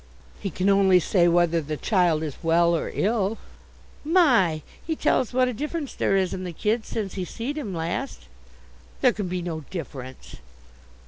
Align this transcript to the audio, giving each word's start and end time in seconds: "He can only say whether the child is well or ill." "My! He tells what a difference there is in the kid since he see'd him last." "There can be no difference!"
"He 0.39 0.49
can 0.49 0.67
only 0.67 0.99
say 0.99 1.27
whether 1.27 1.61
the 1.61 1.77
child 1.77 2.23
is 2.23 2.33
well 2.41 2.75
or 2.75 2.89
ill." 2.91 3.37
"My! 4.03 4.63
He 4.83 4.95
tells 4.95 5.31
what 5.31 5.47
a 5.47 5.53
difference 5.53 5.93
there 5.93 6.15
is 6.17 6.33
in 6.33 6.43
the 6.43 6.51
kid 6.53 6.87
since 6.87 7.13
he 7.13 7.23
see'd 7.23 7.55
him 7.55 7.71
last." 7.75 8.21
"There 9.01 9.13
can 9.13 9.27
be 9.27 9.43
no 9.43 9.59
difference!" 9.69 10.37